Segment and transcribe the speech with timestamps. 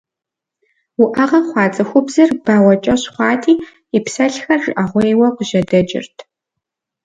[1.01, 3.53] Уӏэгъэ хъуа цӏыхубзыр бауэкӏэщӏ хъуати
[3.89, 6.15] къипсэлъхэр жыӏэгъуейуэ къыжьэдэкӏырт.